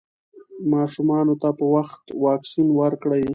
ماشومانو 0.73 1.33
ته 1.41 1.49
په 1.59 1.65
وخت 1.75 2.03
واکسین 2.25 2.67
ورکړئ. 2.79 3.23